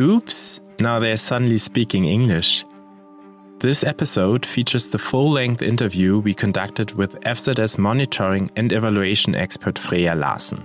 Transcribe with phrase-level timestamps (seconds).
[0.00, 2.64] Oops, now they're suddenly speaking English.
[3.60, 9.76] This episode features the full length interview we conducted with FZS monitoring and evaluation expert
[9.76, 10.60] Freja Larsen.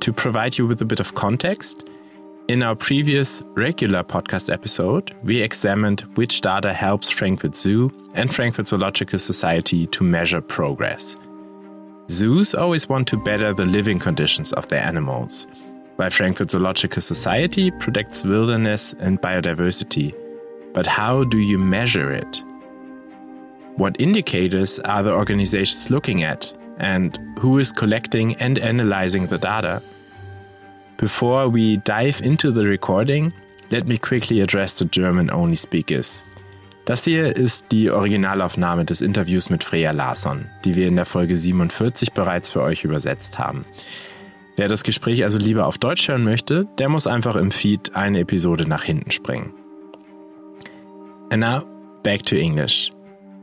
[0.00, 1.88] To provide you with a bit of context,
[2.48, 8.68] in our previous regular podcast episode, we examined which data helps Frankfurt Zoo and Frankfurt
[8.68, 11.16] Zoological Society to measure progress.
[12.10, 15.46] Zoos always want to better the living conditions of their animals
[15.98, 20.14] while Frankfurt Zoological Society protects wilderness and biodiversity.
[20.72, 22.42] But how do you measure it?
[23.76, 29.82] What indicators are the organizations looking at, and who is collecting and analyzing the data?
[30.98, 33.32] Before we dive into the recording,
[33.72, 36.22] let me quickly address the German only speakers.
[36.84, 41.36] Das hier ist die Originalaufnahme des Interviews mit Freja Larsen, die wir in der Folge
[41.36, 43.66] 47 bereits für euch übersetzt haben.
[44.58, 48.18] Wer das Gespräch also lieber auf Deutsch hören möchte, der muss einfach im Feed eine
[48.18, 49.52] Episode nach hinten springen.
[51.30, 51.62] And now,
[52.02, 52.92] back to English.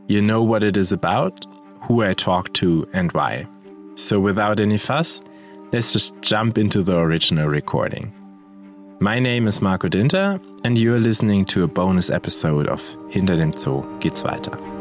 [0.08, 1.46] You know what it is about,
[1.88, 3.48] who I talk to, and why.
[3.94, 5.22] So without any fuss,
[5.72, 8.12] let's just jump into the original recording.
[9.00, 13.54] My name is Marco Dinter, and you're listening to a bonus episode of Hinter dem
[13.54, 14.75] Zoo geht's weiter.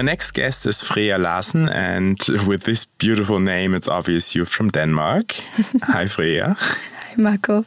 [0.00, 4.70] My next guest is Freja Larsen, and with this beautiful name, it's obvious you're from
[4.70, 5.32] Denmark.
[5.82, 6.56] Hi, Freja.
[6.56, 7.66] Hi, Marco.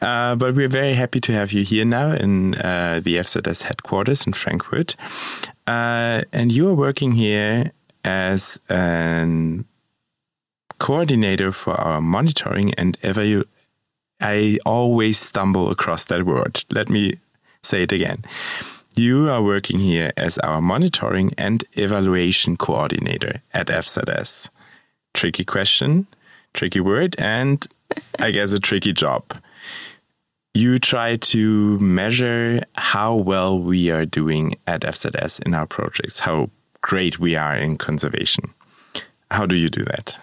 [0.00, 4.24] Uh, but we're very happy to have you here now in uh, the FZS headquarters
[4.28, 4.94] in Frankfurt.
[5.66, 7.72] Uh, and you are working here
[8.04, 9.26] as a
[10.78, 13.50] coordinator for our monitoring and evaluation.
[14.20, 16.64] I always stumble across that word.
[16.70, 17.14] Let me
[17.64, 18.22] say it again.
[18.98, 24.48] You are working here as our monitoring and evaluation coordinator at FZS.
[25.12, 26.06] Tricky question,
[26.54, 27.66] tricky word, and
[28.18, 29.22] I guess a tricky job.
[30.54, 36.48] You try to measure how well we are doing at FZS in our projects, how
[36.80, 38.54] great we are in conservation.
[39.30, 40.18] How do you do that?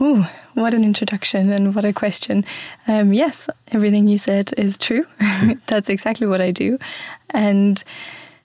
[0.00, 2.44] Ooh, what an introduction and what a question.
[2.86, 5.06] Um, yes, everything you said is true.
[5.66, 6.78] That's exactly what I do.
[7.30, 7.82] And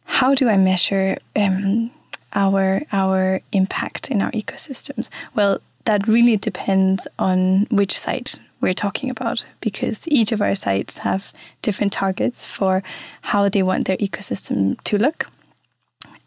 [0.06, 1.92] how do I measure um,
[2.34, 5.10] our our impact in our ecosystems?
[5.36, 11.00] Well, that really depends on which site we're talking about, because each of our sites
[11.00, 12.82] have different targets for
[13.22, 15.28] how they want their ecosystem to look,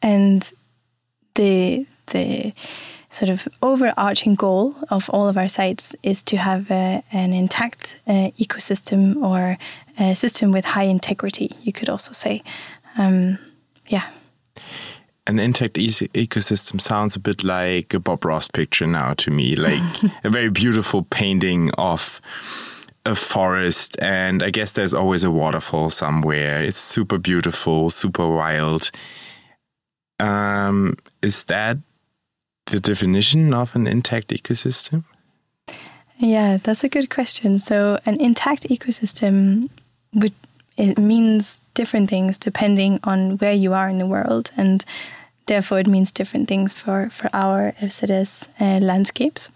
[0.03, 0.53] and
[1.34, 2.53] the the
[3.11, 8.31] sort of overarching goal of all of our sites is to have an intact uh,
[8.39, 9.59] ecosystem or
[9.99, 12.43] a system with high integrity, you could also say.
[12.99, 13.39] Um,
[13.89, 14.09] yeah.
[15.27, 19.56] An intact e ecosystem sounds a bit like a Bob Ross picture now to me,
[19.56, 19.83] like
[20.25, 22.21] a very beautiful painting of
[23.05, 26.62] a forest, and I guess there's always a waterfall somewhere.
[26.62, 28.91] It's super beautiful, super wild.
[30.19, 31.78] Um, is that
[32.66, 35.04] the definition of an intact ecosystem?
[36.19, 37.59] Yeah, that's a good question.
[37.59, 39.69] So, an intact ecosystem
[40.15, 40.32] would
[40.76, 44.84] it means different things depending on where you are in the world, and
[45.47, 49.50] therefore it means different things for for our FZS uh, landscapes.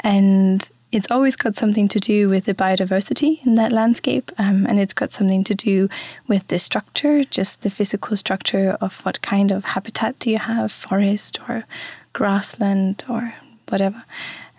[0.00, 4.78] And it's always got something to do with the biodiversity in that landscape, um, and
[4.78, 5.88] it's got something to do
[6.28, 10.70] with the structure, just the physical structure of what kind of habitat do you have,
[10.70, 11.64] forest or
[12.12, 13.34] grassland or
[13.68, 14.04] whatever.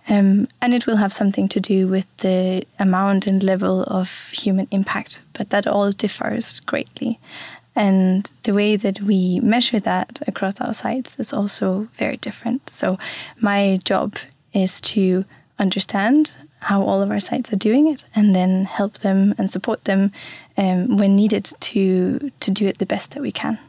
[0.08, 4.68] Um, and it will have something to do with the amount and level of human
[4.72, 7.20] impact, but that all differs greatly.
[7.76, 12.70] And the way that we measure that across our sites is also very different.
[12.70, 12.98] So,
[13.40, 14.16] my job
[14.54, 15.26] is to
[15.60, 19.84] understand how all of our sites are doing it and then help them and support
[19.86, 20.12] them
[20.58, 23.60] um, when needed to to do it the best that we can.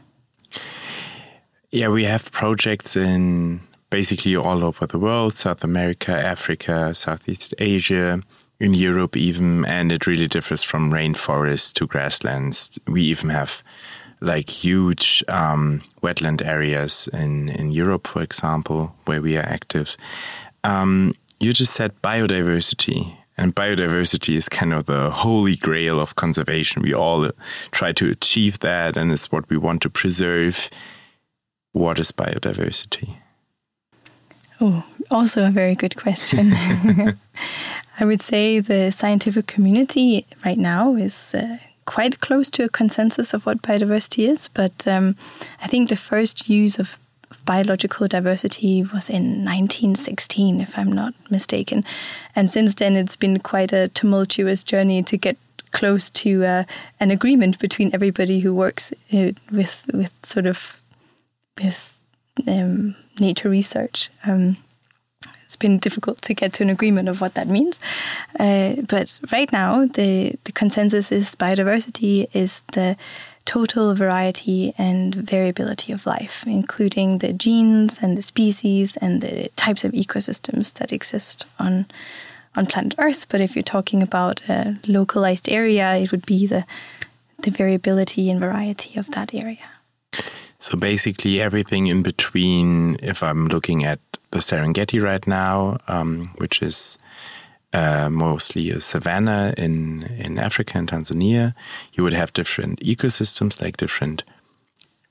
[1.69, 3.59] Yeah, we have projects in
[3.89, 8.21] basically all over the world, South America, Africa, Southeast Asia,
[8.59, 12.79] in Europe even, and it really differs from rainforest to grasslands.
[12.87, 13.61] We even have
[14.19, 19.95] like huge um, wetland areas in, in Europe, for example, where we are active.
[20.63, 23.17] Um, you just said biodiversity.
[23.39, 26.81] And biodiversity is kind of the holy grail of conservation.
[26.81, 27.29] We all
[27.71, 30.71] try to achieve that, and it's what we want to preserve.
[31.71, 33.17] What is biodiversity?
[34.59, 36.51] Oh, also a very good question.
[37.99, 43.33] I would say the scientific community right now is uh, quite close to a consensus
[43.33, 45.15] of what biodiversity is, but um,
[45.61, 46.97] I think the first use of
[47.45, 51.83] biological diversity was in 1916, if I'm not mistaken.
[52.35, 55.37] And since then, it's been quite a tumultuous journey to get
[55.71, 56.63] close to uh,
[56.99, 60.81] an agreement between everybody who works uh, with with sort of
[61.61, 61.97] with
[62.47, 64.09] um, nature research.
[64.25, 64.57] Um,
[65.47, 67.79] it's been difficult to get to an agreement of what that means.
[68.37, 72.97] Uh, but right now, the, the consensus is biodiversity is the
[73.47, 79.83] total variety and variability of life, including the genes and the species and the types
[79.83, 81.85] of ecosystems that exist on
[82.55, 83.27] on planet Earth.
[83.29, 86.65] But if you're talking about a localized area, it would be the
[87.39, 89.69] the variability and variety of that area.
[90.59, 92.97] So basically, everything in between.
[93.01, 93.99] If I'm looking at
[94.31, 96.97] the Serengeti right now, um, which is
[97.73, 101.53] uh, mostly a savanna in in Africa and Tanzania,
[101.93, 104.23] you would have different ecosystems, like different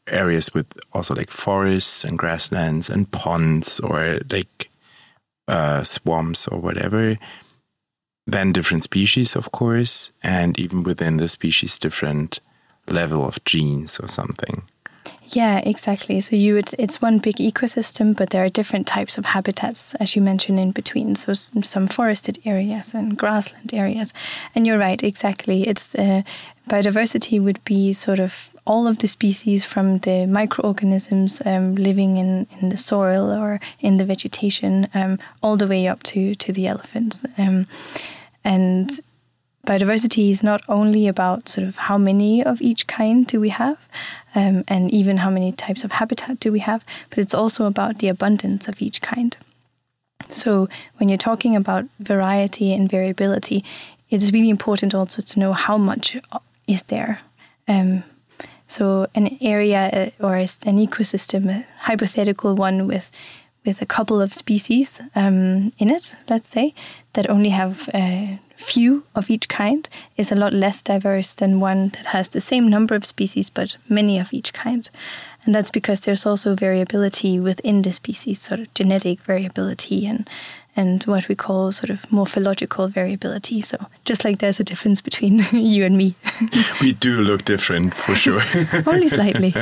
[0.09, 4.71] areas with also like forests and grasslands and ponds or like
[5.49, 7.19] uh, swamps or whatever.
[8.27, 12.41] Then different species, of course, and even within the species, different
[12.89, 14.63] level of genes or something.
[15.31, 16.21] Yeah, exactly.
[16.21, 20.15] So you would it's one big ecosystem, but there are different types of habitats, as
[20.15, 21.17] you mentioned in between.
[21.17, 24.13] So some forested areas and grassland areas.
[24.55, 25.67] And you're right, exactly.
[25.67, 26.23] It's uh,
[26.69, 32.47] biodiversity would be sort of all of the species from the microorganisms um, living in,
[32.61, 36.67] in the soil or in the vegetation, um, all the way up to to the
[36.67, 37.25] elephants.
[37.37, 37.67] Um,
[38.45, 39.01] and
[39.67, 43.79] biodiversity is not only about sort of how many of each kind do we have,
[44.35, 47.99] um, and even how many types of habitat do we have, but it's also about
[47.99, 49.37] the abundance of each kind.
[50.29, 53.65] So when you're talking about variety and variability,
[54.09, 56.17] it's really important also to know how much
[56.67, 57.21] is there.
[57.69, 58.05] Um,
[58.67, 63.11] so an area uh, or an ecosystem, a hypothetical one with
[63.65, 66.73] with a couple of species um, in it, let's say,
[67.15, 71.91] that only have uh, few of each kind is a lot less diverse than one
[71.91, 74.91] that has the same number of species but many of each kind.
[75.45, 80.29] And that's because there's also variability within the species, sort of genetic variability and
[80.79, 83.63] and what we call sort of morphological variability.
[83.63, 86.15] So just like there's a difference between you and me.
[86.83, 88.43] we do look different for sure.
[88.87, 89.55] Only slightly.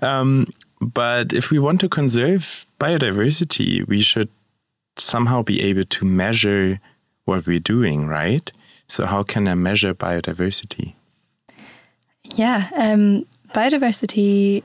[0.00, 0.46] um,
[0.80, 4.28] but if we want to conserve biodiversity, we should
[4.96, 6.78] somehow be able to measure
[7.26, 8.50] what we're doing, right?
[8.88, 10.94] So, how can I measure biodiversity?
[12.24, 14.62] Yeah, um, biodiversity.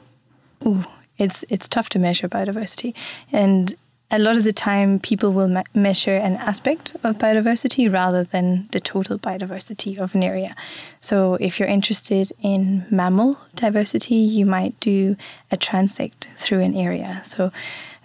[0.65, 0.85] Ooh,
[1.17, 2.93] it's it's tough to measure biodiversity,
[3.31, 3.75] and
[4.13, 8.67] a lot of the time people will me measure an aspect of biodiversity rather than
[8.71, 10.55] the total biodiversity of an area.
[10.99, 15.15] So, if you're interested in mammal diversity, you might do
[15.51, 17.21] a transect through an area.
[17.23, 17.51] So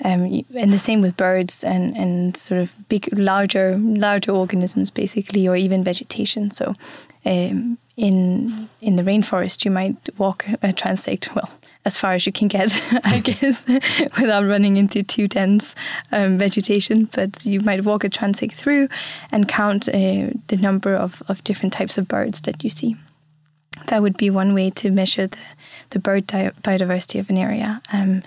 [0.05, 5.49] um, and the same with birds and, and sort of big, larger, larger organisms, basically,
[5.49, 6.51] or even vegetation.
[6.51, 6.75] So,
[7.25, 11.51] um, in in the rainforest, you might walk a transect well
[11.87, 13.67] as far as you can get, I guess,
[14.21, 15.75] without running into too dense
[16.13, 17.09] um, vegetation.
[17.13, 18.89] But you might walk a transect through
[19.31, 22.97] and count uh, the number of, of different types of birds that you see.
[23.87, 25.39] That would be one way to measure the,
[25.91, 27.81] the bird biodiversity of an area.
[27.93, 28.23] Um,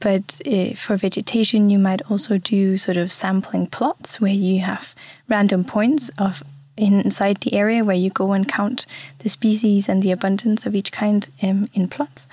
[0.00, 4.94] but uh, for vegetation, you might also do sort of sampling plots where you have
[5.28, 6.42] random points of
[6.76, 8.84] inside the area where you go and count
[9.20, 12.28] the species and the abundance of each kind um, in plots.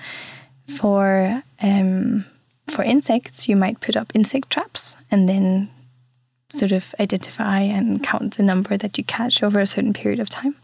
[0.66, 2.26] For um,
[2.68, 5.70] for insects, you might put up insect traps and then
[6.50, 10.28] sort of identify and count the number that you catch over a certain period of
[10.28, 10.54] time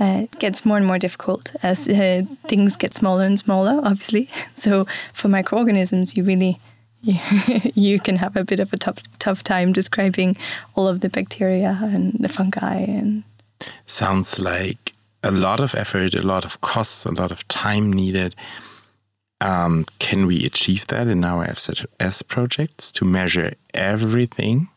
[0.00, 4.28] uh, it gets more and more difficult as uh, things get smaller and smaller, obviously.
[4.54, 6.58] So for microorganisms, you really
[7.74, 10.36] you can have a bit of a tough tough time describing
[10.74, 13.22] all of the bacteria and the fungi and
[13.86, 18.34] sounds like a lot of effort, a lot of costs, a lot of time needed.
[19.40, 24.68] Um, can we achieve that in our FZS projects to measure everything?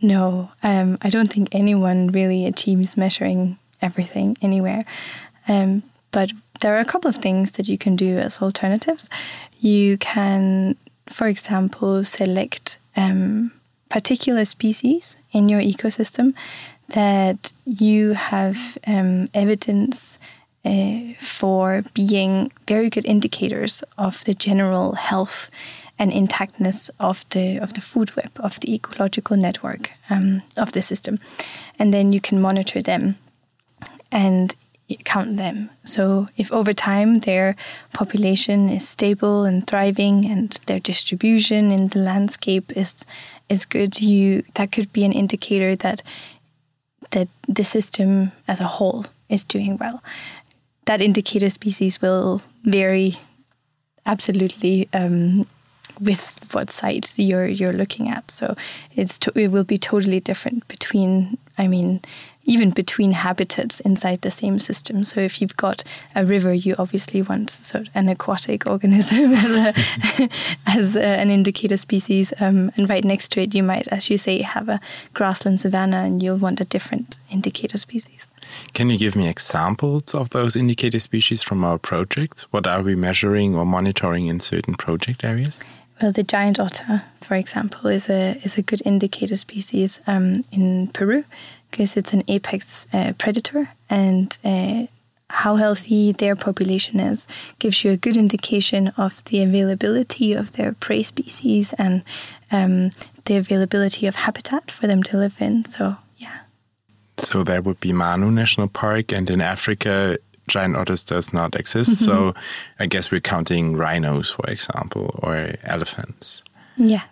[0.00, 4.84] No, um, I don't think anyone really achieves measuring everything anywhere.
[5.46, 9.08] Um, but there are a couple of things that you can do as alternatives.
[9.60, 13.52] You can, for example, select um,
[13.88, 16.34] particular species in your ecosystem
[16.88, 20.18] that you have um, evidence
[20.64, 25.50] uh, for being very good indicators of the general health
[25.98, 30.82] and intactness of the of the food web of the ecological network um, of the
[30.82, 31.18] system,
[31.78, 33.16] and then you can monitor them
[34.10, 34.54] and
[35.04, 35.70] count them.
[35.84, 37.56] So if over time their
[37.92, 43.04] population is stable and thriving and their distribution in the landscape is
[43.48, 46.02] is good, you that could be an indicator that
[47.10, 50.02] that the system as a whole is doing well.
[50.86, 53.18] That indicator species will vary
[54.06, 55.46] absolutely um,
[56.00, 58.30] with what site you're you're looking at.
[58.30, 58.56] So
[58.96, 61.36] it's it will be totally different between.
[61.60, 62.00] I mean,
[62.48, 65.04] even between habitats inside the same system.
[65.04, 69.50] So if you've got a river, you obviously want sort of an aquatic organism as,
[69.50, 70.28] a,
[70.66, 74.16] as a, an indicator species, um, and right next to it, you might, as you
[74.16, 74.80] say, have a
[75.12, 78.28] grassland savanna, and you'll want a different indicator species.
[78.72, 82.44] Can you give me examples of those indicator species from our projects?
[82.50, 85.60] What are we measuring or monitoring in certain project areas?
[86.00, 90.88] Well, the giant otter, for example, is a is a good indicator species um, in
[90.88, 91.24] Peru
[91.70, 94.86] because it's an apex uh, predator and uh,
[95.30, 97.26] how healthy their population is
[97.58, 102.02] gives you a good indication of the availability of their prey species and
[102.50, 102.90] um,
[103.26, 105.64] the availability of habitat for them to live in.
[105.64, 106.40] So, yeah.
[107.18, 111.90] So that would be Manu National Park, and in Africa, giant otters does not exist.
[111.90, 112.04] Mm -hmm.
[112.04, 112.34] So
[112.80, 116.42] I guess we're counting rhinos, for example, or elephants.
[116.76, 117.02] Yeah.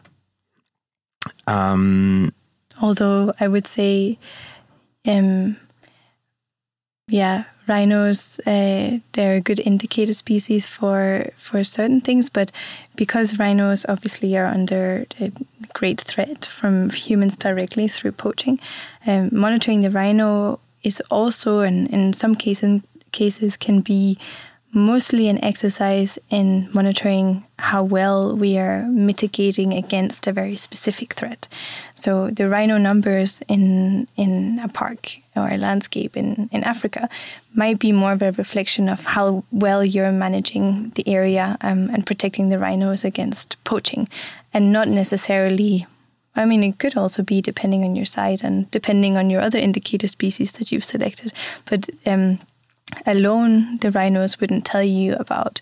[1.46, 2.32] Um,
[2.80, 4.18] Although I would say
[5.06, 5.56] um,
[7.08, 12.50] yeah, rhinos uh, they're a good indicator species for for certain things, but
[12.96, 15.30] because rhinos obviously are under a
[15.72, 18.58] great threat from humans directly through poaching,
[19.06, 24.18] um, monitoring the rhino is also, and in some cases cases, can be
[24.76, 31.48] mostly an exercise in monitoring how well we are mitigating against a very specific threat.
[31.94, 37.08] So the rhino numbers in in a park or a landscape in, in Africa
[37.54, 42.04] might be more of a reflection of how well you're managing the area um, and
[42.04, 44.08] protecting the rhinos against poaching,
[44.52, 45.86] and not necessarily.
[46.38, 49.58] I mean, it could also be depending on your site and depending on your other
[49.58, 51.32] indicator species that you've selected.
[51.64, 52.40] But um,
[53.06, 55.60] alone, the rhinos wouldn't tell you about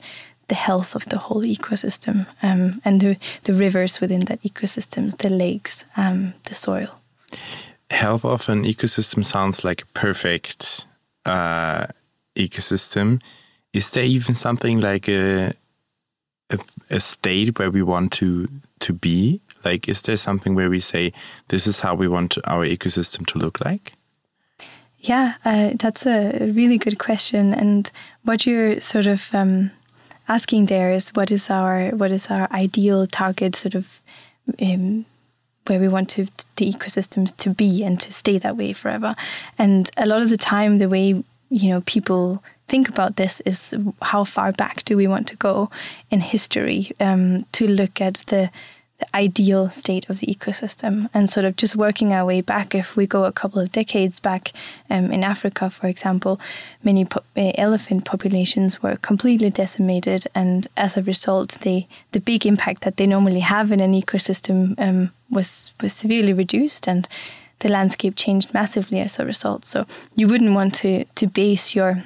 [0.49, 5.31] the health of the whole ecosystem um, and the, the rivers within that ecosystem, the
[5.31, 7.00] lakes, um, the soil.
[7.90, 10.87] Health of an ecosystem sounds like a perfect
[11.25, 11.87] uh,
[12.37, 13.23] ecosystem.
[13.73, 15.52] Is there even something like a,
[16.50, 16.59] a,
[16.90, 18.49] a state where we want to
[18.81, 19.40] to be?
[19.64, 21.12] Like, is there something where we say
[21.49, 23.95] this is how we want our ecosystem to look like?
[25.05, 27.53] Yeah, uh, that's a really good question.
[27.53, 27.91] And
[28.23, 29.71] what you're sort of um,
[30.29, 34.01] asking there is what is our what is our ideal target sort of
[34.63, 35.05] um,
[35.67, 39.15] where we want to the ecosystems to be and to stay that way forever.
[39.59, 43.75] And a lot of the time, the way you know people think about this is
[44.01, 45.69] how far back do we want to go
[46.11, 48.51] in history um, to look at the
[48.99, 52.75] the ideal state of the ecosystem and sort of just working our way back.
[52.75, 54.53] If we go a couple of decades back
[54.89, 56.41] um, in Africa, for example,
[56.83, 62.47] many po uh, elephant populations were completely decimated, and as a result, the the big
[62.47, 67.09] impact that they normally have in an ecosystem um, was was severely reduced and.
[67.61, 69.65] The landscape changed massively as a result.
[69.65, 69.87] So
[70.17, 72.05] you wouldn't want to to base your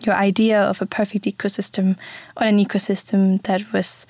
[0.00, 1.96] your idea of a perfect ecosystem
[2.36, 4.06] on an ecosystem that was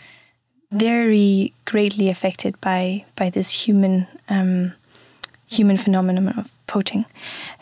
[0.72, 4.72] very greatly affected by by this human um,
[5.46, 7.04] human phenomenon of poaching.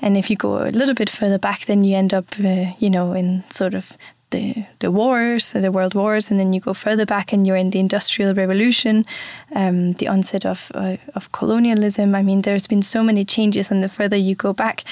[0.00, 2.88] And if you go a little bit further back, then you end up, uh, you
[2.88, 3.98] know, in sort of
[4.30, 7.70] the the wars, the world wars, and then you go further back, and you're in
[7.70, 9.04] the industrial revolution,
[9.54, 12.14] um, the onset of uh, of colonialism.
[12.14, 14.84] I mean, there's been so many changes, and the further you go back.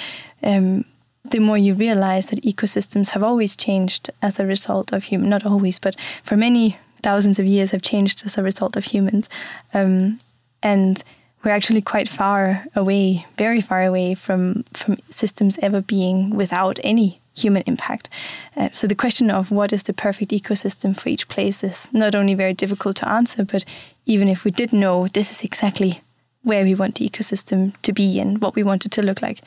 [0.43, 0.85] Um,
[1.31, 5.45] the more you realize that ecosystems have always changed as a result of human, not
[5.45, 9.29] always, but for many thousands of years have changed as a result of humans.
[9.75, 10.21] Um,
[10.63, 11.03] and
[11.45, 17.21] we're actually quite far away, very far away from, from systems ever being without any
[17.37, 18.11] human impact.
[18.57, 22.15] Uh, so the question of what is the perfect ecosystem for each place is not
[22.15, 23.65] only very difficult to answer, but
[24.07, 26.01] even if we did know this is exactly
[26.43, 29.41] where we want the ecosystem to be and what we want it to look like,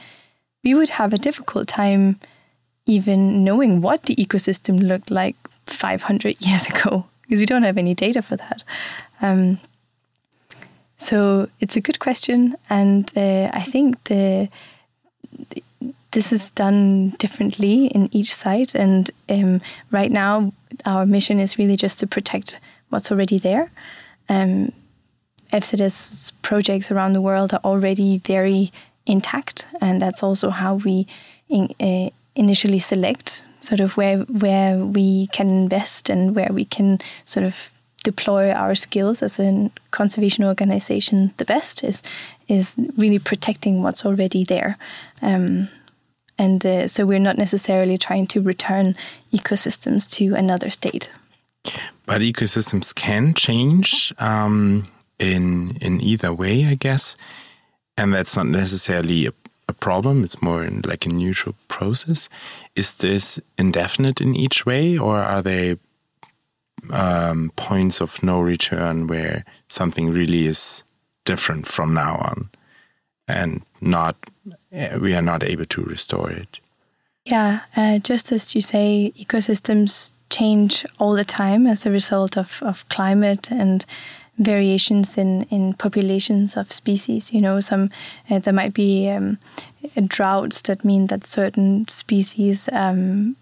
[0.63, 2.19] we would have a difficult time
[2.85, 7.95] even knowing what the ecosystem looked like 500 years ago because we don't have any
[7.95, 8.61] data for that.
[9.21, 9.61] Um,
[10.97, 14.49] so it's a good question, and uh, I think the,
[15.49, 15.63] the,
[16.11, 18.75] this is done differently in each site.
[18.75, 19.61] And um,
[19.91, 20.51] right now,
[20.85, 22.59] our mission is really just to protect
[22.89, 23.71] what's already there.
[24.27, 24.73] Um,
[25.53, 28.73] EFZS projects around the world are already very
[29.05, 31.07] intact, and that's also how we
[31.47, 36.99] in, uh, initially select sort of where where we can invest and where we can
[37.25, 37.71] sort of
[38.03, 42.01] deploy our skills as a conservation organization the best is
[42.47, 44.77] is really protecting what's already there.
[45.21, 45.69] Um,
[46.37, 48.95] and uh, so we're not necessarily trying to return
[49.31, 51.09] ecosystems to another state.
[52.05, 54.87] But ecosystems can change um,
[55.19, 57.15] in in either way I guess.
[57.97, 59.33] And that's not necessarily a,
[59.71, 62.29] a problem it's more like a neutral process.
[62.75, 65.77] Is this indefinite in each way or are they
[66.91, 70.83] um, points of no return where something really is
[71.25, 72.49] different from now on
[73.27, 74.15] and not
[74.99, 76.59] we are not able to restore it?
[77.25, 82.63] Yeah uh, just as you say ecosystems change all the time as a result of,
[82.63, 83.85] of climate and
[84.43, 87.89] variations in in populations of species you know some
[88.29, 89.37] uh, there might be um,
[90.07, 93.35] droughts that mean that certain species um,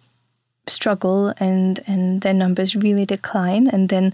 [0.70, 3.68] struggle and and their numbers really decline.
[3.68, 4.13] And then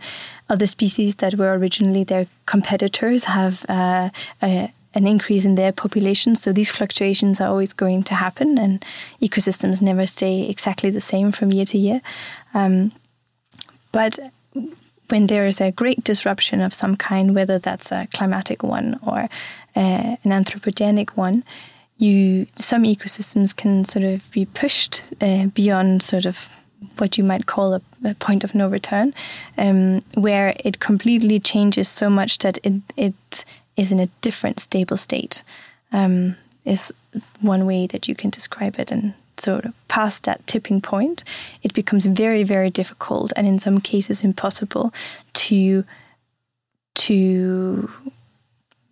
[0.50, 4.10] other species that were originally their competitors have uh,
[4.42, 6.36] a, an increase in their population.
[6.36, 8.84] So these fluctuations are always going to happen and
[9.22, 12.02] ecosystems never stay exactly the same from year to year.
[12.54, 12.92] Um,
[13.92, 14.20] but
[15.10, 19.30] when there is a great disruption of some kind whether that's a climatic one or
[19.76, 21.44] uh, an anthropogenic one
[21.98, 26.50] you some ecosystems can sort of be pushed uh, beyond sort of
[26.98, 29.14] what you might call a, a point of no return
[29.58, 33.46] um, where it completely changes so much that it, it
[33.78, 35.44] is in a different stable state
[35.92, 36.36] um,
[36.66, 36.94] is
[37.42, 41.24] one way that you can describe it and sort of past that tipping point
[41.64, 44.94] it becomes very very difficult and in some cases impossible
[45.34, 45.84] to
[46.96, 47.90] to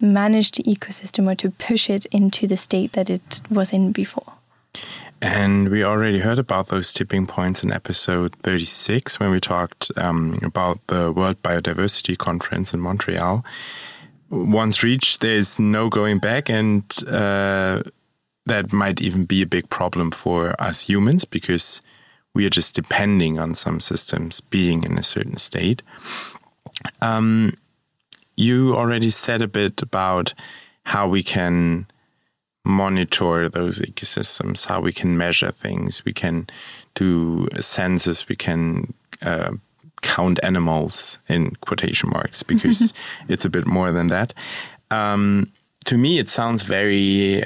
[0.04, 4.34] manage the ecosystem or to push it into the state that it was in before.
[5.22, 10.38] And we already heard about those tipping points in episode 36 when we talked um,
[10.44, 13.46] about the world biodiversity conference in montreal.
[14.30, 17.82] Once reached there's no going back and uh,
[18.46, 21.82] that might even be a big problem for us humans because
[22.34, 25.82] we are just depending on some systems being in a certain state.
[27.02, 27.54] Um,
[28.36, 30.34] you already said a bit about
[30.86, 31.86] how we can
[32.66, 36.48] monitor those ecosystems how we can measure things we can
[36.96, 39.52] do census we can uh,
[40.04, 42.94] count animals in quotation marks because
[43.28, 44.34] it's a bit more than that.
[44.92, 45.52] Um,
[45.86, 47.44] to me it sounds very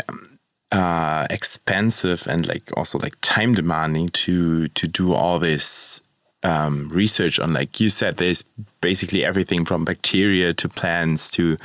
[0.72, 6.02] uh, expensive and like also like time demanding to to do all this
[6.44, 8.44] um, research on like you said there's
[8.82, 11.58] basically everything from bacteria to plants to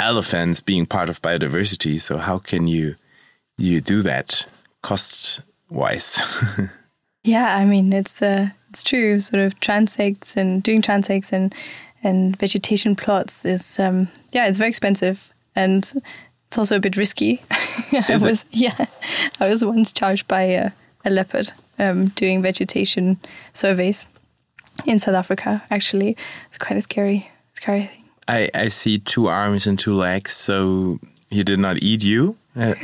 [0.00, 2.00] elephants being part of biodiversity.
[2.00, 2.96] So how can you
[3.56, 4.46] you do that
[4.82, 6.18] cost wise
[7.24, 9.20] yeah I mean it's uh, it's true.
[9.20, 11.54] Sort of transects and doing transects and
[12.02, 15.32] and vegetation plots is um, yeah it's very expensive.
[15.56, 16.02] And
[16.48, 17.42] it's also a bit risky.
[18.08, 18.86] I was yeah
[19.38, 20.70] I was once charged by a,
[21.04, 23.18] a leopard um, doing vegetation
[23.52, 24.06] surveys
[24.86, 26.16] in South Africa actually.
[26.48, 28.04] It's quite a scary scary thing.
[28.26, 30.98] I, I see two arms and two legs so
[31.30, 32.36] he did not eat you.
[32.58, 32.74] How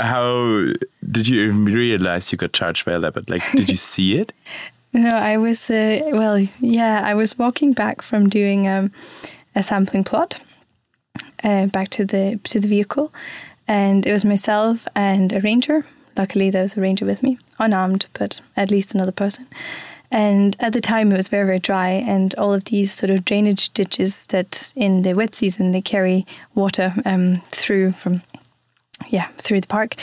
[0.00, 0.68] how
[1.10, 3.28] did you realize you got charged by a leopard?
[3.28, 4.32] Like did you see it?
[4.92, 8.92] No I was uh, well yeah I was walking back from doing um,
[9.56, 10.38] a sampling plot
[11.44, 13.12] uh, back to the to the vehicle.
[13.66, 15.86] And it was myself and a ranger.
[16.16, 19.46] Luckily there was a ranger with me unarmed but at least another person.
[20.10, 23.24] And at the time it was very very dry and all of these sort of
[23.24, 28.22] drainage ditches that in the wet season they carry water um, through from
[29.08, 29.96] yeah through the park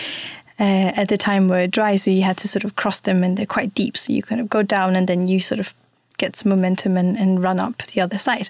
[0.60, 3.38] uh, at the time were dry so you had to sort of cross them and
[3.38, 5.74] they're quite deep so you kind of go down and then you sort of
[6.22, 8.48] get some momentum and, and run up the other side.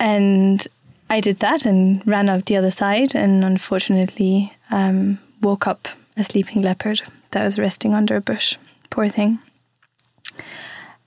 [0.00, 0.66] And
[1.10, 6.22] I did that and ran up the other side and unfortunately um, woke up a
[6.22, 8.56] sleeping leopard that was resting under a bush.
[8.90, 9.40] Poor thing.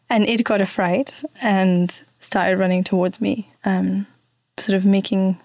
[0.10, 4.06] And it got a fright and started running towards me um,
[4.60, 5.40] sort of making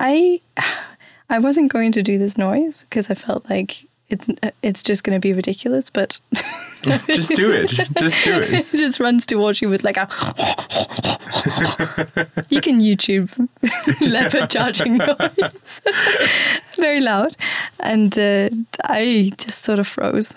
[0.00, 0.40] I
[1.28, 4.28] I wasn't going to do this noise because I felt like it's
[4.62, 6.18] it's just going to be ridiculous but
[6.82, 7.70] just do it.
[7.70, 8.50] Just do it.
[8.72, 10.02] It just runs towards you with like a
[12.48, 13.30] you can youtube
[14.00, 15.80] leopard charging noise.
[16.76, 17.36] Very loud.
[17.78, 18.50] And uh,
[18.84, 20.34] I just sort of froze.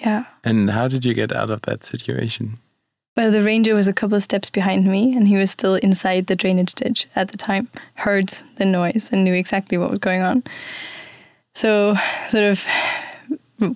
[0.00, 0.24] Yeah.
[0.42, 2.58] And how did you get out of that situation?
[3.16, 6.26] Well the ranger was a couple of steps behind me and he was still inside
[6.26, 10.22] the drainage ditch at the time heard the noise and knew exactly what was going
[10.22, 10.42] on
[11.54, 11.96] So,
[12.28, 12.66] sort of,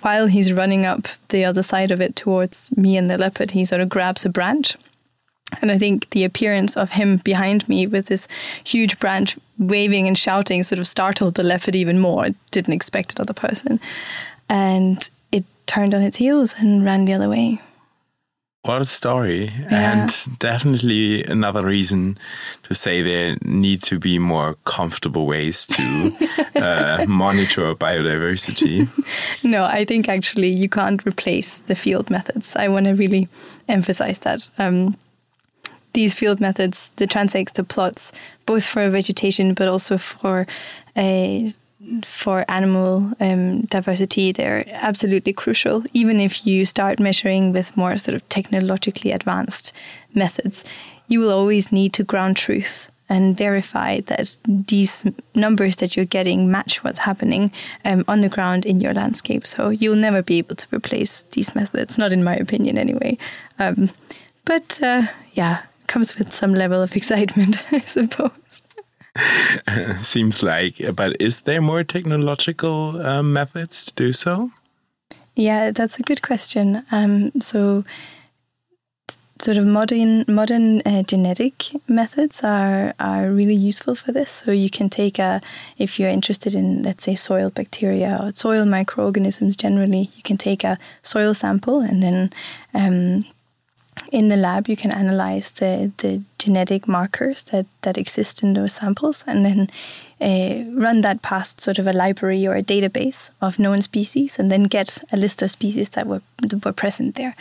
[0.03, 3.65] while he's running up the other side of it towards me and the leopard, he
[3.65, 4.77] sort of grabs a branch.
[5.63, 8.27] And I think the appearance of him behind me with this
[8.65, 12.25] huge branch waving and shouting sort of startled the leopard even more.
[12.25, 13.79] I didn't expect another person.
[14.49, 17.61] And it turned on its heels and ran the other way.
[18.67, 19.45] What a story.
[19.45, 19.93] Yeah.
[19.93, 22.19] And definitely another reason
[22.65, 26.13] to say there need to be more comfortable ways to
[26.57, 28.89] uh, monitor biodiversity.
[29.45, 32.57] no, I think actually you can't replace the field methods.
[32.57, 33.29] I want to really
[33.69, 34.51] emphasize that.
[34.59, 34.97] Um,
[35.93, 38.13] these field methods, the transects, the plots,
[38.47, 40.47] both for vegetation but also for
[40.97, 41.55] a
[42.05, 45.85] for animal um, diversity, they're absolutely crucial.
[45.93, 49.73] Even if you start measuring with more sort of technologically advanced
[50.15, 50.65] methods,
[51.09, 56.51] you will always need to ground truth and verify that these numbers that you're getting
[56.51, 57.53] match what's happening
[57.85, 59.47] um, on the ground in your landscape.
[59.47, 63.17] So you'll never be able to replace these methods, not in my opinion, anyway.
[63.59, 63.91] Um,
[64.45, 68.63] but uh, yeah, comes with some level of excitement, I suppose.
[70.01, 74.51] Seems like, but is there more technological uh, methods to do so?
[75.35, 76.85] Yeah, that's a good question.
[76.91, 77.85] Um, so,
[79.41, 84.31] sort of modern modern uh, genetic methods are are really useful for this.
[84.31, 85.41] So you can take a
[85.79, 90.65] if you're interested in let's say soil bacteria or soil microorganisms generally, you can take
[90.65, 92.33] a soil sample and then
[92.75, 93.27] um,
[94.13, 98.75] in the lab, you can analyze the, the genetic markers that, that exist in those
[98.75, 99.71] samples and then
[100.21, 104.51] uh, run that past sort of a library or a database of known species and
[104.51, 107.35] then get a list of species that were, that were present there.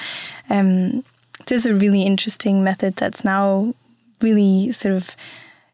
[0.49, 1.03] Um,
[1.47, 3.73] this is a really interesting method that's now
[4.21, 5.15] really sort of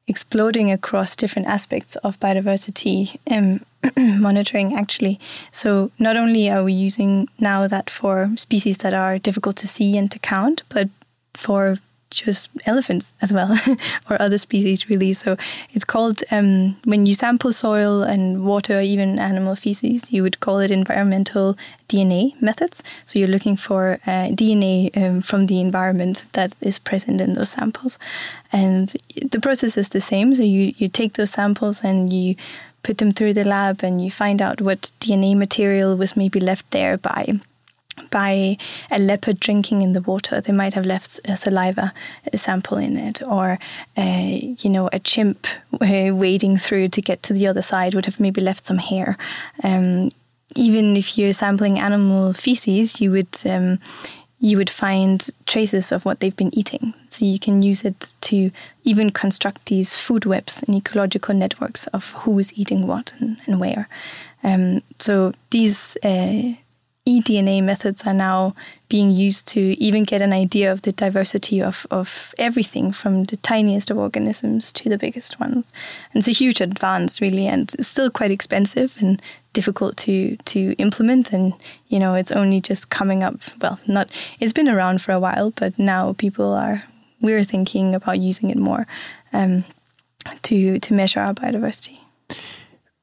[0.07, 3.63] exploding across different aspects of biodiversity um,
[3.97, 5.19] monitoring, actually.
[5.51, 9.97] So, not only are we using now that for species that are difficult to see
[9.97, 10.89] and to count, but
[11.33, 11.77] for
[12.11, 13.57] just elephants as well,
[14.09, 15.13] or other species, really.
[15.13, 15.37] So
[15.71, 20.59] it's called, um, when you sample soil and water, even animal feces, you would call
[20.59, 21.57] it environmental
[21.89, 22.83] DNA methods.
[23.05, 27.51] So you're looking for uh, DNA um, from the environment that is present in those
[27.51, 27.97] samples.
[28.51, 28.93] And
[29.31, 30.35] the process is the same.
[30.35, 32.35] So you, you take those samples and you
[32.83, 36.69] put them through the lab and you find out what DNA material was maybe left
[36.71, 37.39] there by
[38.09, 38.57] by
[38.89, 40.41] a leopard drinking in the water.
[40.41, 41.93] They might have left a saliva
[42.33, 43.59] sample in it, or
[43.97, 45.47] uh, you know, a chimp
[45.81, 49.17] wading through to get to the other side would have maybe left some hair.
[49.63, 50.11] Um,
[50.55, 53.79] even if you're sampling animal feces, you would um,
[54.41, 56.95] you would find traces of what they've been eating.
[57.09, 58.49] So you can use it to
[58.83, 63.59] even construct these food webs and ecological networks of who is eating what and, and
[63.59, 63.87] where.
[64.43, 66.53] Um, so these uh,
[67.07, 68.53] eDNA methods are now
[68.87, 73.37] being used to even get an idea of the diversity of, of everything from the
[73.37, 75.73] tiniest of organisms to the biggest ones.
[76.13, 79.19] And it's a huge advance, really, and it's still quite expensive and
[79.53, 81.33] difficult to to implement.
[81.33, 81.53] And
[81.87, 83.39] you know, it's only just coming up.
[83.59, 84.09] Well, not
[84.39, 86.83] it's been around for a while, but now people are
[87.19, 88.85] we're thinking about using it more
[89.33, 89.63] um,
[90.43, 91.97] to to measure our biodiversity.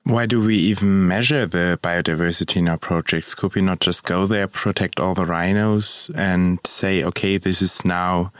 [0.04, 3.34] Why do we even measure the biodiversity in our projects?
[3.34, 7.84] Could we not just go there, protect all the rhinos, and say, okay, this is
[7.84, 8.32] now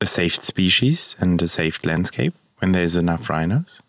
[0.00, 3.80] a safe species and a safe landscape when there's enough rhinos?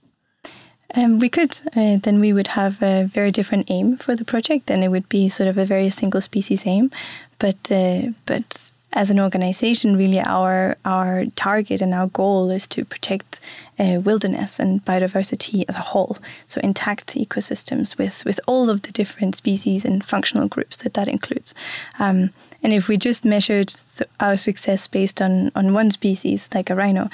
[0.96, 1.60] Um, we could.
[1.76, 4.66] Uh, then we would have a very different aim for the project.
[4.68, 6.92] Then it would be sort of a very single species aim.
[7.38, 12.84] But uh, but as an organization, really our our target and our goal is to
[12.84, 13.40] protect
[13.80, 16.18] uh, wilderness and biodiversity as a whole.
[16.48, 21.08] So intact ecosystems with with all of the different species and functional groups that that
[21.08, 21.54] includes.
[22.00, 23.74] Um, and if we just measured
[24.20, 27.10] our success based on on one species, like a rhino,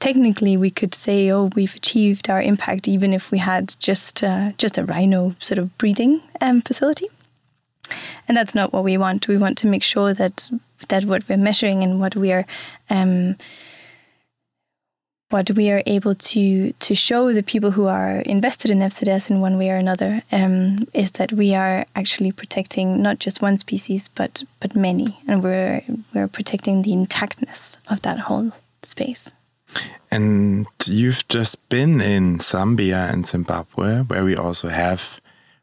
[0.00, 4.50] technically we could say, oh, we've achieved our impact, even if we had just uh,
[4.58, 7.08] just a rhino sort of breeding um, facility.
[8.26, 9.28] And that's not what we want.
[9.28, 10.50] We want to make sure that
[10.88, 12.46] that what we're measuring and what we are
[12.88, 13.36] um,
[15.30, 19.40] what we are able to to show the people who are invested in FZS in
[19.40, 24.08] one way or another um, is that we are actually protecting not just one species
[24.08, 29.32] but but many, and we're we're protecting the intactness of that whole space.
[30.10, 35.20] And you've just been in Zambia and Zimbabwe, where we also have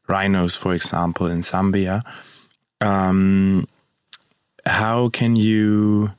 [0.07, 2.03] rhinos, for example, in Zambia.
[2.79, 3.67] Um,
[4.67, 6.11] how can you?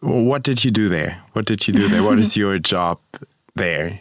[0.00, 1.22] what did you do there?
[1.32, 2.02] What did you do there?
[2.02, 2.98] what is your job
[3.54, 4.00] there?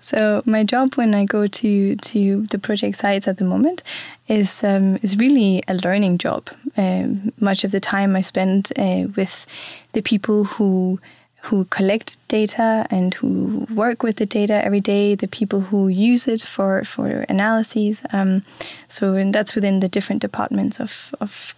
[0.00, 3.82] So my job when I go to to the project sites at the moment
[4.26, 6.50] is um, is really a learning job.
[6.76, 9.46] Um, much of the time I spend uh, with
[9.92, 10.98] the people who
[11.42, 16.26] who collect data and who work with the data every day, the people who use
[16.26, 18.02] it for for analyses.
[18.12, 18.42] Um,
[18.88, 21.54] so and that's within the different departments of of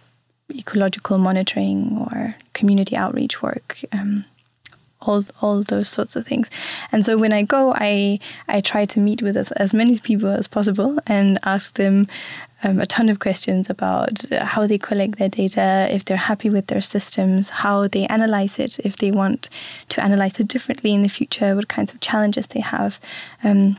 [0.53, 3.79] ecological monitoring or community outreach work.
[3.91, 4.25] Um,
[5.01, 6.49] all all those sorts of things.
[6.91, 10.47] And so when I go, I I try to meet with as many people as
[10.47, 12.07] possible and ask them
[12.63, 16.67] um, a ton of questions about how they collect their data, if they're happy with
[16.67, 19.49] their systems, how they analyze it, if they want
[19.89, 22.99] to analyze it differently in the future, what kinds of challenges they have.
[23.43, 23.77] Um,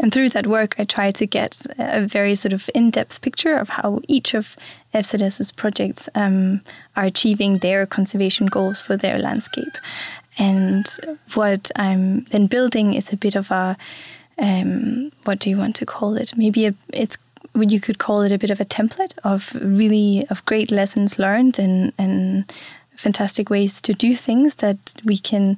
[0.00, 3.68] and through that work, I try to get a very sort of in-depth picture of
[3.68, 4.56] how each of
[4.92, 6.62] FZS's projects um,
[6.96, 9.78] are achieving their conservation goals for their landscape.
[10.38, 10.86] And
[11.34, 13.76] what I'm then building is a bit of a
[14.38, 16.36] um, what do you want to call it?
[16.36, 17.16] Maybe a, it's
[17.54, 21.58] you could call it a bit of a template of really of great lessons learned
[21.58, 22.52] and and
[22.96, 25.56] fantastic ways to do things that we can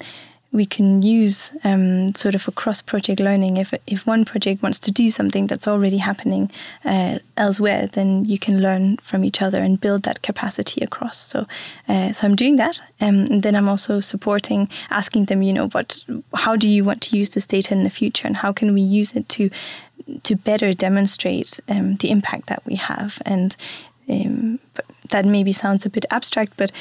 [0.50, 3.58] we can use um, sort of a cross-project learning.
[3.58, 6.50] If if one project wants to do something that's already happening
[6.84, 11.18] uh, elsewhere, then you can learn from each other and build that capacity across.
[11.18, 11.46] So,
[11.88, 15.68] uh, so I'm doing that, um, and then I'm also supporting, asking them, you know,
[15.68, 18.72] what, how do you want to use this data in the future, and how can
[18.72, 19.50] we use it to
[20.22, 23.56] to better demonstrate um, the impact that we have and.
[24.10, 24.58] Um,
[25.10, 26.72] that maybe sounds a bit abstract, but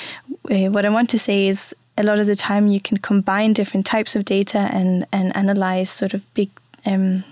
[0.50, 3.54] uh, what I want to say is a lot of the time you can combine
[3.54, 6.50] different types of data and and analyze sort of big
[6.86, 7.24] um,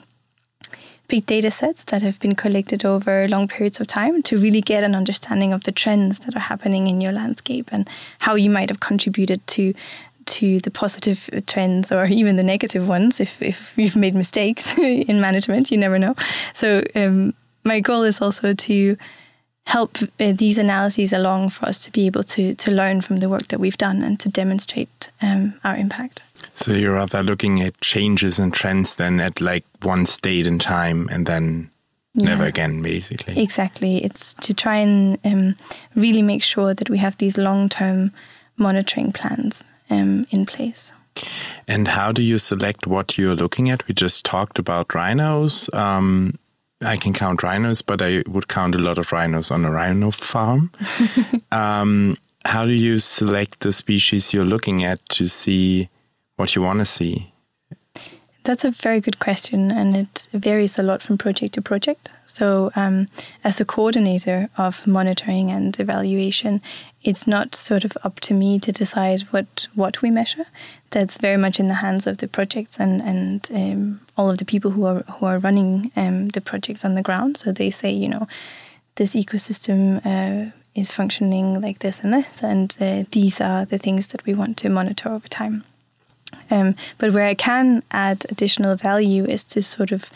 [1.07, 4.83] big data sets that have been collected over long periods of time to really get
[4.83, 7.87] an understanding of the trends that are happening in your landscape and
[8.19, 9.73] how you might have contributed to
[10.25, 15.21] to the positive trends or even the negative ones if, if you've made mistakes in
[15.21, 16.15] management you never know.
[16.53, 18.97] So um, my goal is also to
[19.65, 23.29] help uh, these analyses along for us to be able to to learn from the
[23.29, 26.23] work that we've done and to demonstrate um, our impact.
[26.53, 31.09] So you're rather looking at changes and trends than at like one state in time
[31.11, 31.69] and then
[32.13, 32.29] yeah.
[32.29, 33.41] never again, basically.
[33.41, 34.03] Exactly.
[34.03, 35.55] It's to try and um,
[35.95, 38.11] really make sure that we have these long-term
[38.57, 40.93] monitoring plans um, in place.
[41.67, 43.87] And how do you select what you're looking at?
[43.87, 45.69] We just talked about rhinos.
[45.73, 46.37] Um,
[46.85, 50.11] I can count rhinos, but I would count a lot of rhinos on a rhino
[50.11, 50.71] farm.
[51.51, 55.89] um, how do you select the species you're looking at to see
[56.35, 57.33] what you want to see?
[58.43, 62.11] That's a very good question, and it varies a lot from project to project.
[62.27, 63.07] So, um,
[63.43, 66.61] as the coordinator of monitoring and evaluation,
[67.05, 70.45] it's not sort of up to me to decide what what we measure.
[70.89, 74.45] That's very much in the hands of the projects and and um, all of the
[74.45, 77.37] people who are who are running um, the projects on the ground.
[77.37, 78.27] So they say, you know,
[78.95, 84.07] this ecosystem uh, is functioning like this and this, and uh, these are the things
[84.07, 85.63] that we want to monitor over time.
[86.49, 90.09] Um, but where I can add additional value is to sort of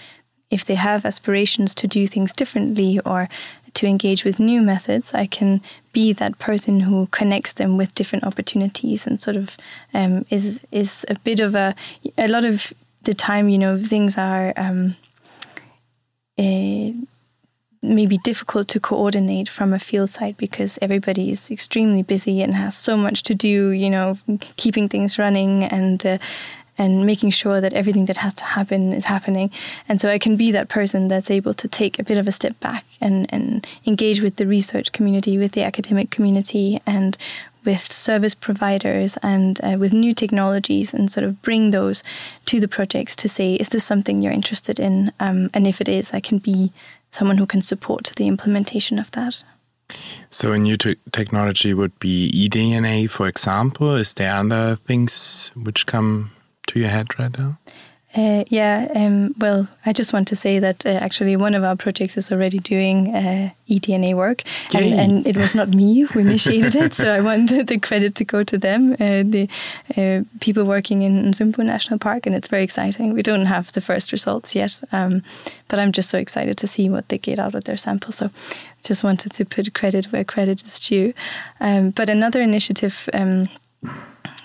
[0.50, 3.30] if they have aspirations to do things differently or
[3.80, 5.62] to engage with new methods, I can
[5.94, 9.58] be that person who connects them with different opportunities and sort of
[9.94, 11.74] um, is is a bit of a
[12.18, 14.96] a lot of the time, you know, things are um,
[16.38, 16.92] uh,
[17.82, 22.76] maybe difficult to coordinate from a field site because everybody is extremely busy and has
[22.76, 24.18] so much to do, you know,
[24.58, 26.18] keeping things running and uh,
[26.80, 29.52] and making sure that everything that has to happen is happening.
[29.88, 32.32] And so I can be that person that's able to take a bit of a
[32.32, 37.18] step back and, and engage with the research community, with the academic community, and
[37.66, 42.02] with service providers and uh, with new technologies and sort of bring those
[42.46, 45.12] to the projects to say, is this something you're interested in?
[45.20, 46.72] Um, and if it is, I can be
[47.12, 49.44] someone who can support the implementation of that.
[50.30, 53.96] So a new te technology would be eDNA, for example.
[53.96, 56.32] Is there other things which come
[56.70, 57.58] to your head right now?
[58.16, 61.76] Uh, yeah, um, well, I just want to say that uh, actually one of our
[61.76, 64.42] projects is already doing uh, eDNA work,
[64.74, 68.24] and, and, it was not me who initiated it, so I want the credit to
[68.24, 69.48] go to them, uh, the
[69.96, 73.14] uh, people working in Nsumbu National Park, and it's very exciting.
[73.14, 75.22] We don't have the first results yet, um,
[75.68, 78.12] but I'm just so excited to see what they get out of their sample.
[78.12, 78.32] So,
[78.84, 81.14] just wanted to put credit where credit is due.
[81.60, 83.08] Um, but another initiative.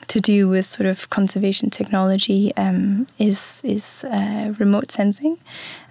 [0.08, 5.38] To do with sort of conservation technology um, is is uh, remote sensing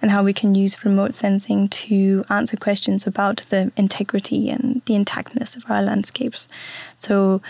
[0.02, 4.94] and how we can use remote sensing to answer questions about the integrity and the
[4.94, 6.48] intactness of our landscapes.
[6.98, 7.42] So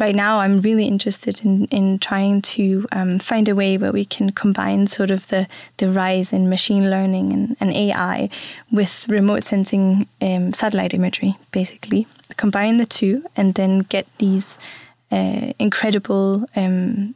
[0.00, 4.06] right now I'm really interested in, in trying to um, find a way where we
[4.06, 8.30] can combine sort of the, the rise in machine learning and, and AI
[8.72, 12.06] with remote sensing um, satellite imagery, basically.
[12.36, 14.58] Combine the two and then get these
[15.10, 17.14] uh, incredible, um,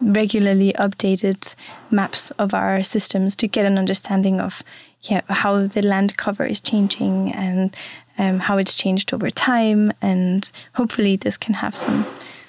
[0.00, 1.54] regularly updated
[1.90, 4.62] maps of our systems to get an understanding of
[5.02, 7.74] yeah, how the land cover is changing and
[8.18, 9.92] um, how it's changed over time.
[10.02, 12.06] And hopefully this can have some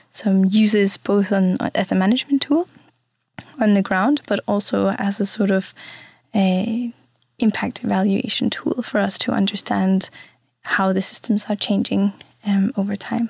[0.10, 2.68] some uses both on as a management tool
[3.60, 5.74] on the ground, but also as a sort of
[6.34, 6.92] a
[7.40, 10.10] impact evaluation tool for us to understand
[10.62, 12.14] how the systems are changing
[12.46, 13.30] um, over time.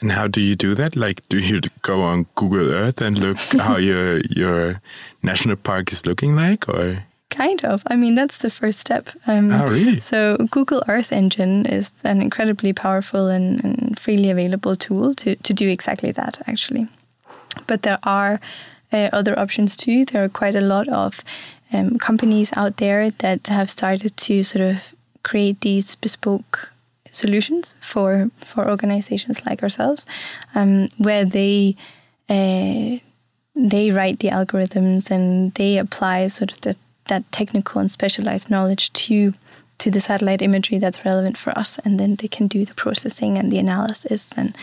[0.00, 0.96] And how do you do that?
[0.96, 4.80] Like, do you go on Google Earth and look how your your
[5.22, 7.04] national park is looking like, or?
[7.30, 7.82] Kind of.
[7.90, 9.10] I mean, that's the first step.
[9.26, 10.00] Um, oh, really?
[10.00, 15.52] So, Google Earth Engine is an incredibly powerful and, and, freely available tool to, to
[15.52, 16.88] do exactly that, actually.
[17.66, 18.40] But there are
[18.92, 20.04] uh, other options too.
[20.06, 21.22] There are quite a lot of
[21.72, 26.72] um, companies out there that have started to sort of create these bespoke
[27.10, 30.06] solutions for for organizations like ourselves,
[30.54, 31.76] um, where they
[32.28, 32.98] uh,
[33.54, 36.76] they write the algorithms and they apply sort of the
[37.08, 39.34] that technical and specialized knowledge to
[39.78, 43.38] to the satellite imagery that's relevant for us and then they can do the processing
[43.38, 44.56] and the analysis and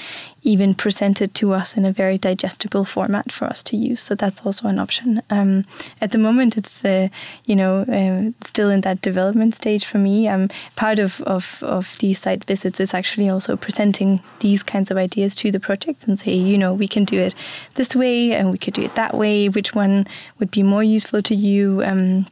[0.43, 4.01] even present it to us in a very digestible format for us to use.
[4.01, 5.21] So that's also an option.
[5.29, 5.65] Um,
[6.01, 7.07] at the moment it's uh,
[7.45, 10.27] you know uh, still in that development stage for me.
[10.27, 14.97] Um, part of, of, of these site visits is actually also presenting these kinds of
[14.97, 17.33] ideas to the project and say you know we can do it
[17.75, 19.47] this way and we could do it that way.
[19.47, 20.07] Which one
[20.39, 21.81] would be more useful to you?
[21.85, 22.25] Um,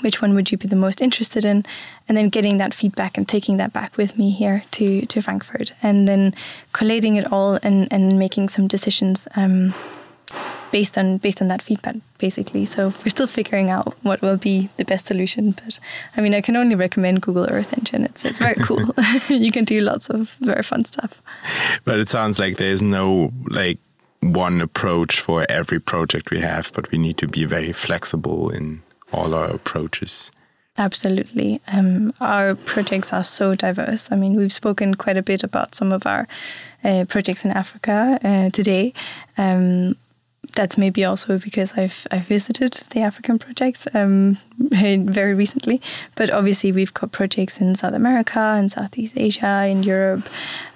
[0.00, 1.64] which one would you be the most interested in?
[2.08, 5.72] And then getting that feedback and taking that back with me here to to Frankfurt
[5.82, 6.34] and then
[6.72, 9.74] collating it all and and making some decisions um,
[10.70, 12.64] based on based on that feedback basically.
[12.64, 15.80] So we're still figuring out what will be the best solution but
[16.16, 18.04] I mean I can only recommend Google Earth Engine.
[18.04, 18.94] It's it's very cool.
[19.28, 21.20] You can do lots of very fun stuff.
[21.84, 23.78] But it sounds like there's no like
[24.20, 28.82] one approach for every project we have but we need to be very flexible in
[29.12, 30.30] all our approaches.
[30.78, 31.60] Absolutely.
[31.66, 34.12] Um, our projects are so diverse.
[34.12, 36.28] I mean, we've spoken quite a bit about some of our
[36.84, 38.92] uh, projects in Africa uh, today.
[39.36, 39.96] Um,
[40.54, 45.82] that's maybe also because I've, I've visited the African projects um, very recently.
[46.14, 50.28] But obviously, we've got projects in South America, in Southeast Asia, in Europe.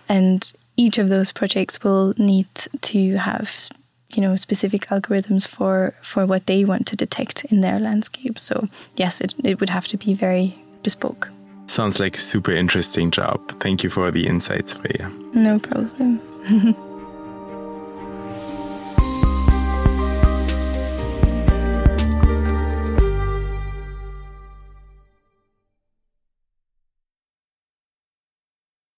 [0.08, 2.48] And each of those projects will need
[2.80, 3.68] to have
[4.16, 8.38] you know specific algorithms for for what they want to detect in their landscape.
[8.38, 11.28] So yes it, it would have to be very bespoke.
[11.66, 13.40] Sounds like a super interesting job.
[13.60, 15.10] Thank you for the insights Freja.
[15.34, 16.20] No problem